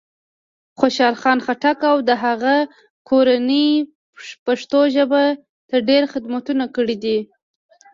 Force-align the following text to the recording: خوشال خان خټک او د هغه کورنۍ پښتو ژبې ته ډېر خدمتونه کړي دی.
خوشال 0.79 1.13
خان 1.21 1.39
خټک 1.45 1.79
او 1.91 1.97
د 2.09 2.11
هغه 2.23 2.55
کورنۍ 3.09 3.69
پښتو 4.45 4.79
ژبې 4.95 5.27
ته 5.69 5.75
ډېر 5.89 6.03
خدمتونه 6.13 6.65
کړي 6.75 6.95
دی. 7.03 7.17